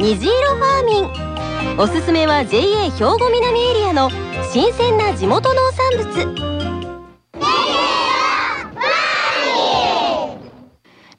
[0.00, 1.78] 虹色ファーミン。
[1.78, 4.08] おすすめは JA 兵庫南エリアの
[4.50, 6.50] 新鮮な地元農産物。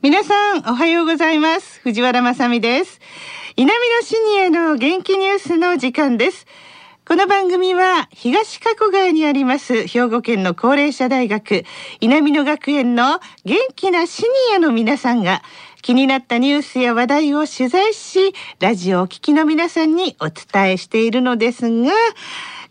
[0.02, 1.80] 皆さんおはようございます。
[1.81, 2.99] 藤原まさです。
[3.55, 6.48] 南のシニアの元気ニュースの時間です。
[7.08, 11.66] この番組は東加古川にあります兵庫県の高齢者大学
[12.00, 15.41] 稲美野学園の元気なシニアの皆さんが
[15.81, 21.92] 気になったニュースや話題を取材しラジオをお聞きの皆さんにお伝えしているのですが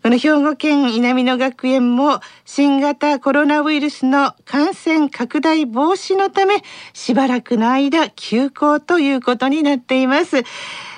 [0.01, 6.63] この兵庫県稲美野学園も新型コロナウイルスの感染拡大防止のため
[6.93, 10.43] しばらくの間休校ということになっています。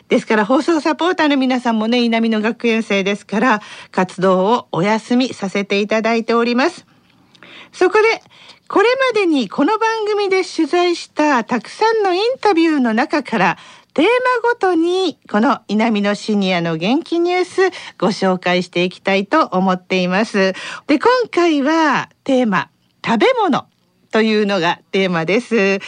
[0.08, 6.86] ですから放送サポーターの皆さんもね稲美野学園生ですから活動をお休みさせていただいております。
[7.74, 8.22] そこで
[8.70, 13.58] これまでにこの番組で取材したたくさんのインタビューの中から
[13.94, 14.10] テーマ
[14.50, 17.62] ごとにこの南のシニアの元気ニュース
[18.00, 20.54] ご紹介していきたいと思っています。
[20.88, 22.70] で、今回はテーマ
[23.06, 23.68] 食べ物
[24.12, 25.80] というのがテーマです。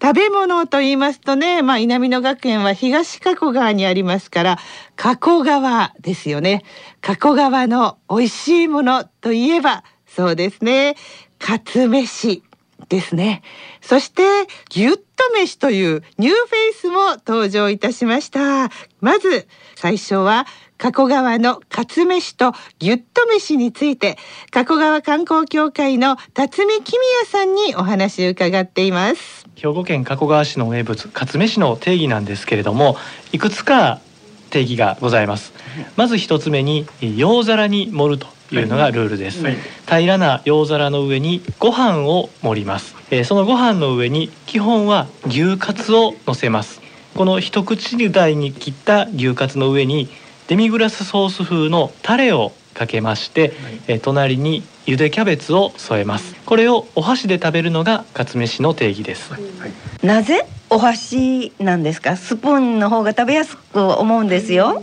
[0.00, 4.58] 食べ物と言いますとね、まあ、稲美野学園は東加古川にありますから、
[4.96, 6.62] 加古川ですよね。
[7.02, 10.96] 加古川の美味しいものといえば、そうですね。
[11.40, 12.44] かつ飯
[12.88, 13.42] ですね。
[13.80, 14.22] そして
[14.68, 15.02] ギュッと
[15.34, 18.70] 飯というニューフェイスも登場いたしました。
[19.00, 20.46] まず最初は
[20.80, 24.16] 加古川のかつ飯とギュッと飯について
[24.50, 32.96] 加古川観光協会の辰巳公也さんにお話を伺っています兵庫県加古川市の名物かつ飯の定義なんですけれども
[33.30, 34.00] いくつか
[34.48, 35.52] 定義がございます
[35.96, 39.56] まず一つ目に洋皿に盛るというのがルールです、はい、
[39.86, 46.80] 平らな洋皿の上にご飯を盛ります、えー、そのご飯の上に基本は牛カツを乗せます。
[47.16, 50.08] この一口大に切った牛カツの上に
[50.46, 53.52] デミグラスソース風のタレをかけまして、はい、
[53.88, 56.36] え隣に茹でキャベツを添えます。
[56.46, 62.16] これをお箸で食べるのがカツ飯の定義です、はい、なぜお箸なんですか？
[62.16, 64.82] スプーンの方が食べやすく思うんですよ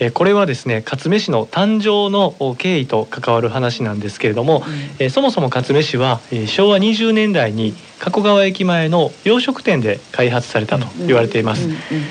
[0.00, 4.70] えこれはですね勝飯の誕生の経緯と関わる話なんですけれども、う
[5.02, 11.68] ん、えそもそも勝飯は、え昭和20年代に加古川駅前の洋食店で開発されたと言われています。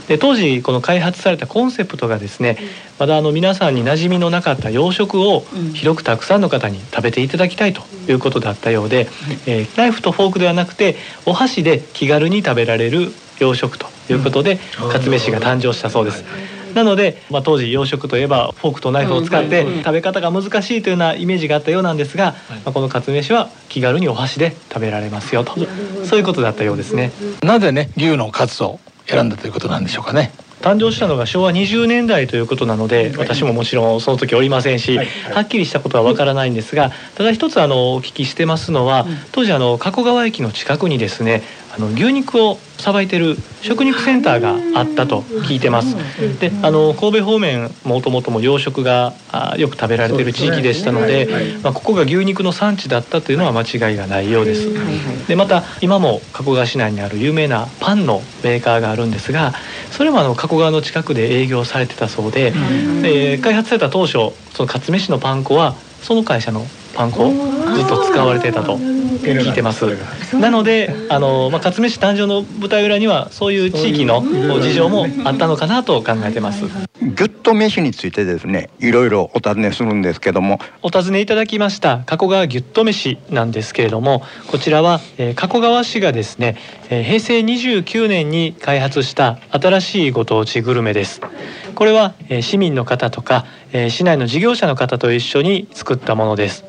[0.08, 2.58] で当時この開発されたコンセプトがですね
[3.00, 9.08] まだあの皆さんに馴染みのなかった洋食を広くたくさんの方に食べていただきたいということだったようで、
[9.46, 10.96] えー、ナイフとフォークではなくて
[11.26, 16.24] お箸で気軽に食べられる洋食ということで、勝飯が誕生したそうです。
[16.78, 25.56] なので、まあ、当時洋食といえばフォークとナイフを使って食べ方が難しいというようなイメージがあったようなんですが、まあ、このカツ飯は気軽にお箸で食べられますよと。
[26.06, 27.12] そういうことだったようですね。
[27.42, 30.32] なぜね牛のカツを選んだということなんでしょうかね。
[30.62, 41.44] 誕生したのが昭和20年代ということなので私ももちろんその時おりませんし、はっきりしたことはわからないんですがただ一つあのお聞きしてますのは当時あの加古川駅の近くにですね
[41.78, 45.96] あの牛肉をさばいてる食肉センターがあったと聞いてます。
[46.40, 54.68] であの神戸方面もともとも養殖があよく食べられてる地域でしたので、まあ、ここが牛肉の産地だったというのは間違いがないようです。
[55.28, 59.54] でまた今も加古川市内にある有名なパンのメーカーがあるんですが
[59.92, 62.54] それもあの加古川の近くで営業されてたそうで、
[63.02, 64.14] で開発された当初
[64.54, 66.66] その勝飯のパン粉はその会社の
[66.98, 67.32] パン粉
[67.76, 69.86] ずっと使われてたと聞いてます。
[70.36, 74.22] なのであの、まあ、勝飯誕生の舞台裏にはそういう地域の
[74.60, 76.64] 事情もあったのかなと考えてます。
[76.64, 80.60] ギュッと飯についてですねいろいろお尋ねするんですけども。
[80.82, 86.58] お尋ねいただきました加古川ギュッと飯なんですけれどもこちらは、えー、加古川市がですね、
[86.90, 91.22] えー、平成29年に開発した新しいご当地グルメです。
[91.76, 96.66] これは、えー、市民の方とか、えー、市内の事業者の方と一緒に作ったものです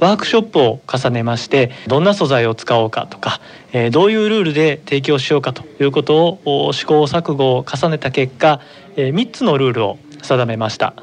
[0.00, 3.40] ワークショップを重ねましてどんな素材を使おうかとか、
[3.72, 8.60] え、どういうルールで提供しようかということを試行錯誤を重ねた結果、
[8.96, 10.94] えー、3つのルールを定めました、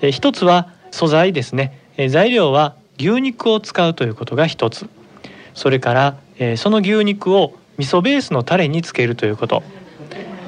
[0.00, 4.88] えー、1つは素材ですね、え、材料は牛肉を使うということが1つ。
[5.54, 9.62] それから、え、その牛肉を味噌ベースのタレにつけるということ、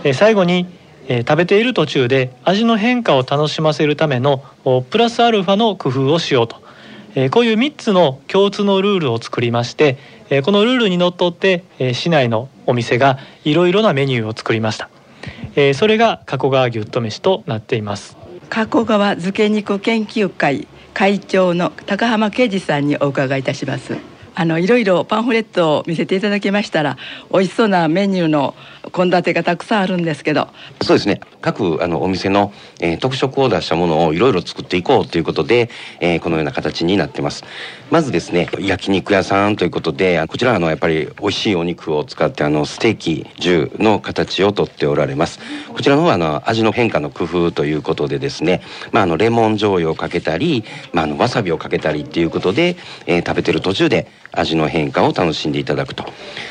[0.05, 0.67] え、最後に
[1.13, 4.45] え、食べている途中で味の変化を楽しませるための
[4.91, 6.63] プラスアルファの工夫をしようと、
[7.15, 9.99] え、こういう3つの共通のルールを作りまして、
[10.31, 14.89] え、このルールにのっとって、え、市内のお店がいろいろなメニューを作りました、
[15.57, 18.17] え、それが加古川ぎゅっと飯となっています。
[18.49, 23.97] 加古川漬け肉研究会会長の高浜啓二さんにお伺いいたします。
[24.35, 26.97] あのいろいろパンフレットを見せていただきましたら
[27.33, 28.55] 美味しそうなメニューの
[28.91, 30.49] 献立がたくさんあるんですけど。
[30.83, 31.21] そうですね。
[31.41, 35.71] 各あのお店の、えー、特色を出したものをいろいろ作っていこうということで、
[36.01, 37.45] えー、このような形になってます。
[37.91, 45.41] まずですね焼肉屋さんということでこちらあのやっぱり美味しいお肉を使ってあのステーキ重の形をとっておられます。
[45.73, 52.77] こちらの方はあの味の変化の工夫ということでですねまああのレモン醤油をかけたりまああのわさびをかけたりっていうことで、
[53.07, 56.05] えー、食べてる途中で味の変化を楽しんでいただくと。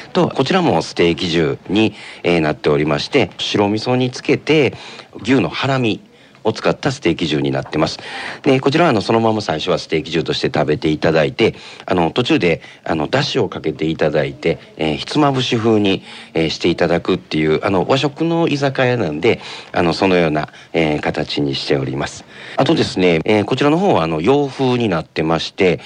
[0.10, 4.74] とこちらもステーキ重に、え、なっておりまして白味噌につけて
[5.22, 6.02] 牛のハラミ
[6.44, 8.00] を使ったステーキ重になってます。
[8.44, 16.04] で、こちらはあのそのまま最初はステーキ重として食べていただいて、あの途中であの出汁をかけていただいて、えー、ひつまぶし風に、
[16.34, 19.42] えー、していただくっていうあの和食の居酒屋なんで、
[19.72, 22.26] あのそのような、えー、形にしております。
[22.56, 25.80] あとですね、え、こちらの方はあの洋風になってまして、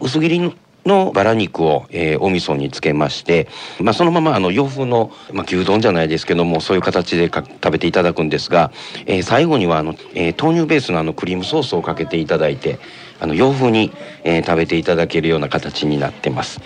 [0.00, 0.54] 薄切り
[0.86, 3.48] のバラ肉を、えー、お味噌につけまして、
[3.80, 8.72] まあ、そのままあの洋風の、まあ、牛丼じゃないですけどもそういう形で食べていただくんですが、
[9.06, 12.78] えー、最後にはあの、えー、豆乳ベースのあのクリームソースをかけていただいて
[13.18, 13.92] あの洋風に、
[14.24, 16.60] え、食べていただけるような形になってます。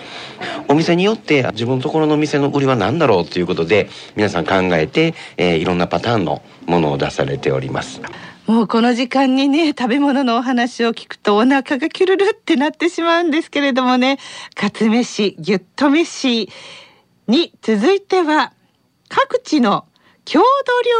[0.67, 8.01] お店によって自分のところの店の売りは何だろうということで皆さん考えて、え、いろんなパターンのものを出されております。
[8.51, 14.19] もうこの時間にね食べ物のお話を聞くとお腹がキュルルってなってしまうんですけれどもね。
[14.55, 16.49] カツ飯ギュッと飯
[17.29, 18.51] に続いては
[19.07, 19.85] 各地の
[20.25, 20.45] 郷土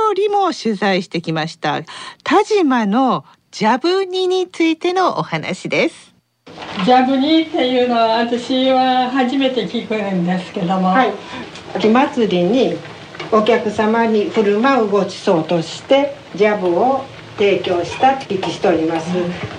[0.07, 1.81] 料理も取材してきました。
[2.23, 6.15] 田島のジャブ煮についてのお話です。
[6.85, 11.11] ジャブ煮っていうのは私は初めて聞くんですけども、はい、
[11.75, 12.77] 秋祭りに
[13.29, 17.03] お客様に振る舞うごちそうとしてジャブを
[17.37, 19.09] 提供したって聞きしております、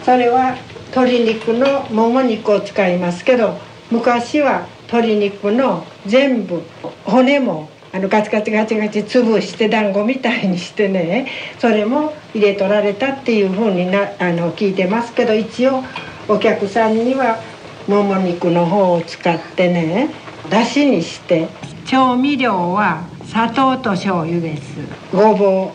[0.04, 0.56] それは
[0.90, 3.58] 鶏肉のもも肉を使いますけど
[3.90, 6.62] 昔は鶏肉の全部
[7.04, 11.28] 骨もあのガチガチガチガチ潰して団子みたいにしてね
[11.58, 15.82] それも入れとられたっていうふうになあの聞いてますけど一応
[16.28, 17.38] お客さんには
[17.86, 20.10] もも肉の方を使ってね
[20.48, 21.48] だしにして
[21.86, 24.76] 調味料は砂糖と醤油です。
[25.12, 25.72] ごぼ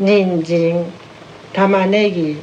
[0.00, 0.84] う人参
[1.52, 2.36] 玉ねぎ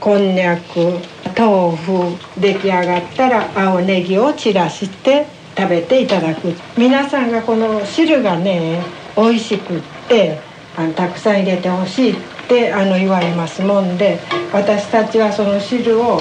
[0.00, 0.98] こんにゃく
[1.36, 6.52] 豆腐出来上がったら青ネギを散らして食べていただく。
[6.76, 8.82] 皆さんがこの汁がね
[9.16, 10.38] 美味しくって
[10.76, 12.16] あのたくさん入れてほしいっ
[12.48, 14.18] てあの言われますもんで
[14.52, 16.20] 私たちはその汁を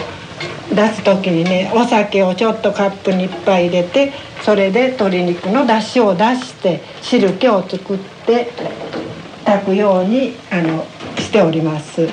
[0.69, 4.13] 出す時にねお酒をちょっとカップに1杯入れて
[4.43, 8.51] それで鶏肉の出汁を出して汁気を作って
[9.53, 10.85] 炊くようにあの
[11.17, 12.07] しております。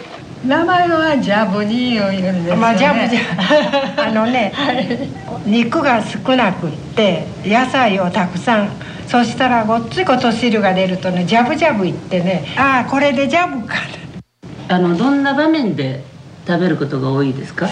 [0.46, 4.98] 名前はジャブニーを言うんですよ、ね、まあジャブジャあのね、はい、
[5.44, 8.70] 肉が少なくって野菜をたくさん。
[9.06, 13.74] そしたらごっついこと汁が出るとねジャブジャブいってねああこれでジャブか
[14.68, 16.04] あのどんな場面で
[16.46, 17.66] 食べることが多いですか？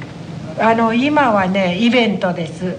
[0.58, 2.76] あの今はねイベントです。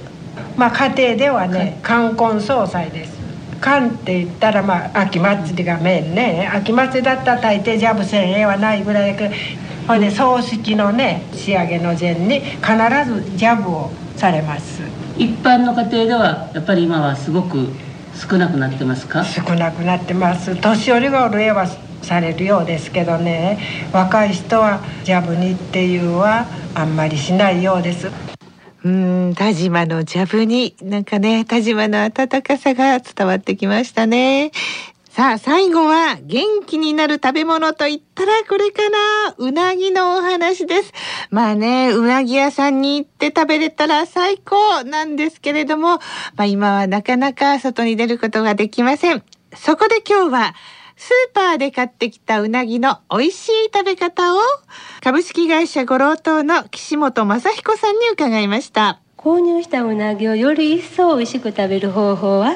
[0.57, 3.22] まあ家庭ではね冠婚葬祭です
[3.63, 6.51] 寒って言ったらまあ秋祭りがメインね。
[6.53, 9.35] 秋祭りだったら大抵ジャブ千円はないぐらいだけど
[9.87, 12.59] ほいで葬式のね仕上げの前に必
[13.07, 14.81] ずジャブをされます。
[15.17, 17.69] 一般の家庭ではやっぱり今はすごく
[18.13, 19.23] 少なくなってますか？
[19.23, 20.55] 少なくなってます。
[20.59, 21.65] 年寄りがおる絵は
[22.01, 23.57] されるようですけどね。
[23.93, 28.11] 若い人はジャブにっていうはあんまりしないようです
[28.83, 34.51] うん田島のジャブになんかね田島の温かさが伝わってきましたね。
[35.09, 39.35] さあ最後は元気になる食べ物と言ったらこれかな。
[39.37, 40.91] うなぎのお話です。
[41.29, 45.99] まあねうなぎ屋さんに行って食べれたら最高なんですけれども、ま
[46.39, 49.23] あ、今はなかなか外に出ることができません。
[49.55, 50.55] そこで今日は
[50.95, 54.39] スーパーで買ってきたうなぎの美味しい食べ方を
[55.03, 59.01] 株式会社五郎島の岸本正彦さんに伺いました。
[59.17, 62.55] 購入したうなぎをより一層美味しく食べる方法は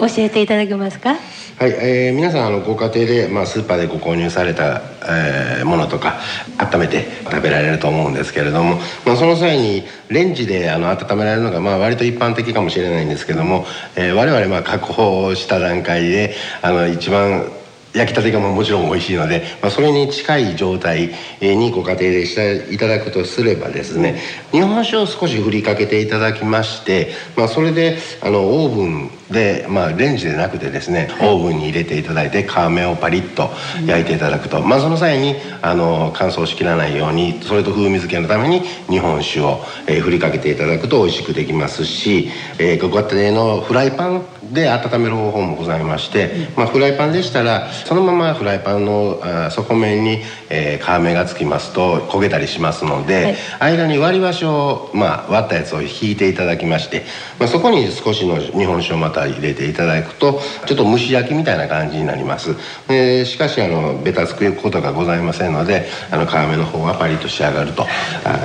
[0.00, 1.10] 教えていただけますか？
[1.10, 6.18] はい、えー、皆さんあのご家庭で、まあ、スーパーでご購入された、えー、ものとか
[6.58, 17.52] 温めて食べられると思うんですけれども、まあ、その際にレンジであの温められるのが、まあ、割と一般的かもしれないんですけども、えー、我々まあ確保した段階であの一番
[17.98, 24.20] 焼きたてがもちろん美味しいので、まあ、それに近い状態にご家庭でしていただくとすればですね
[24.52, 33.50] 日本酒を少し振りかけていただきまして、まあ、それであのオーブンで、まあ、レンジでなくてですねオーブンに入れていただいて皮目をパリッと
[33.86, 57.04] 焼いていただくと、まあ、その際にあの乾燥しきらないようにそれと風味付けのために日本酒を、えー、振りかけていただくと美味しくできますし、えー、ご家庭のフライパンで温める方法もございまして、まあ、フライパンでしたらそのままフライパンのあ底面に、えー、皮目がつきますと焦げたりしますので、はい、間に割り箸を、まあ、割ったやつを引いていただきまして、
[57.38, 62.50] まあ、そこに少しの日本酒をまた入れていただくとちょっと蒸し焼きみたいな感じになります、
[62.88, 67.86] えー、しかしあのベタつくことがございませんのであの皮目の方はパリッと仕上がると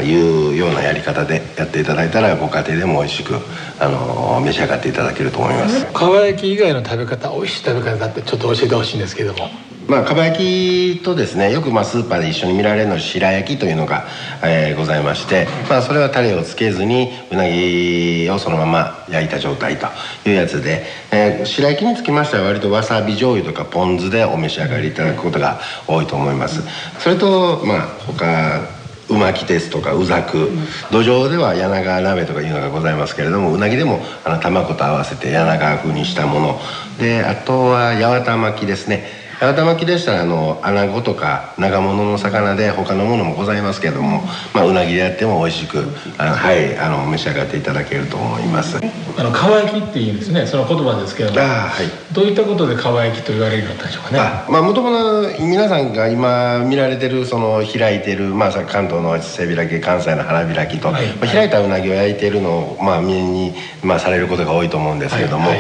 [0.02, 3.36] いうようなやり方でやっていただいたらご家庭でも美味しく
[3.80, 5.86] あの召し上がっていただけると思います。
[5.86, 9.73] 皮焼き以外の食べ方美味しい食べ方ってちょっと教えてほしいんですけども。
[9.88, 14.08] まあ、かば焼きとですねよくまあスーパーで一緒に見られるの白焼きというのが、
[14.44, 19.88] えー、ございまして、まあ、それはタレをつけずにうなぎをそのまま焼いた状態と
[20.26, 26.64] いうやつで、えー、白焼きにつきましては割とわさび醤油とかポン酢でお召し上がりいただくことが多いと思います。
[27.00, 30.50] それとまあ他うまきですとかうざく
[30.90, 36.60] 土壌では柳川鍋とかいうのがございますけれどもうなぎでもあの卵と合わせて柳川風にしたもの。
[37.00, 39.23] であとは八幡巻きですね。
[39.40, 44.22] 改巻きでしたらあの穴子とか長物の魚で他のものもございますけれども、
[44.54, 45.86] まあ、うなぎでやっても美味しく
[46.18, 48.78] あのはいあの召し上がっていただけると思います。
[49.16, 54.20] あのかわ焼きっていうんですねその言葉ですけどもあ、はい、どういったことでかわ焼きと言われるようになったんでしょうかね。
[54.20, 65.52] あまあもともと皆さんが今見られてるその開いてる、まあ、関東の背開き関西の腹開きと、はい、まあ、開いたうなぎを焼いてるのを、まあ、見に、まあ、されることが多いと思うんですけども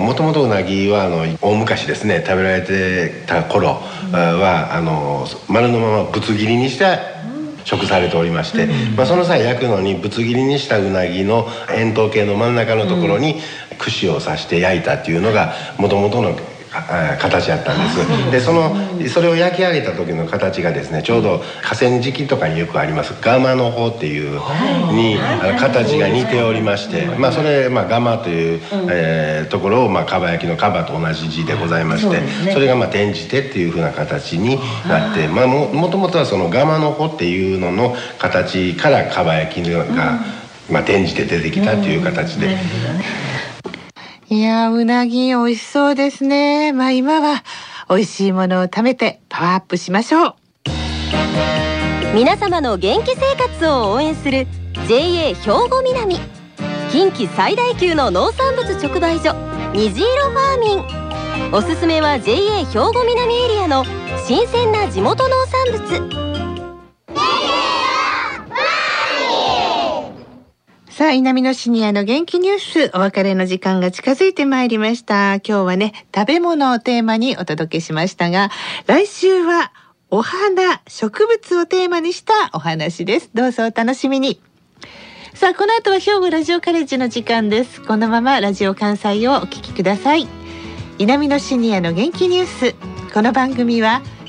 [0.00, 2.91] もともとうなぎはあの大昔ですね食べられて
[3.26, 3.80] た頃
[4.12, 6.98] はあの丸のままぶつ切りにして
[7.64, 13.40] 食されておりまして、まあ、その際焼くのにぶつ切りにしたうなぎの円筒形の真ん中のところに
[13.78, 16.36] 串を刺して焼いたっていうのがもともとの
[17.18, 18.30] 形やったんです。
[18.30, 18.74] でその
[19.08, 23.14] それを焼き上げた時の形がですねちょうど河川敷とかによくあります。
[23.20, 24.40] ガマの方っていう
[24.92, 25.18] に
[25.58, 28.60] 形が似ておりましてまあそれ、まあ、ガマという、
[28.90, 40.20] えー、ところを、まあ、かば焼きのかばと同じ字でございましてそれがまあ転じてっていうふうな形になってまあももともとはそのガマの方っていうのの形からかば焼きが、
[40.70, 42.56] まあ、転じて出てきたという形で。
[44.32, 46.72] いやうなぎ美味しそうですね。
[46.72, 47.44] まあ今は
[47.90, 50.34] 美味しいものを食べてパワーアップしましょう。
[52.14, 54.46] 皆様の元気生活を応援する
[54.88, 55.34] JA 兵
[55.68, 56.16] 庫南
[56.90, 59.34] 近畿最大級の農産物直売所
[59.74, 63.84] 虹色ファーミンおすすめは JA 兵庫南エリアの
[64.26, 66.31] 新鮮な地元農産物
[71.02, 75.34] さあ、稲美のシニアの元気ニュース、お別れの時間が近づいてまいりました。
[75.38, 78.52] 今日はね、食べ物をテーマにお届けしましたが、
[78.86, 79.72] 来週は
[80.10, 83.30] お花、植物をテーマにしたお話です。
[83.34, 84.40] どうぞお楽しみに。
[85.34, 87.82] さあ、この後は兵庫ラジオカレッジの時間です。
[87.82, 90.28] このままラジオ関西をお聞きください。
[90.98, 92.76] 稲美のシニアの元気ニュース。
[93.12, 94.02] この番組は、